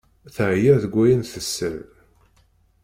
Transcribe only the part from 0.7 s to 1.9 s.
deg wayen tessal.